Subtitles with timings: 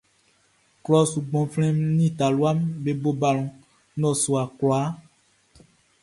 [0.83, 3.47] Klɔʼn su gbanflɛn nin talua mun be bo balɔn
[3.97, 4.87] nnɔsua kwlaa.